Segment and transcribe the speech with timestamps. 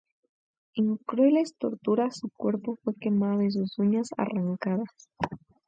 [0.73, 4.89] En crueles torturas su cuerpo fue quemado y sus uñas arrancadas.